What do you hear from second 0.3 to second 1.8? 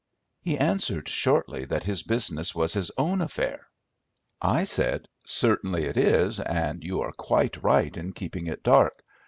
He answered shortly